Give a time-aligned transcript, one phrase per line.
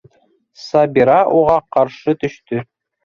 [0.61, 2.65] Сабира уға ҡаршы төштө: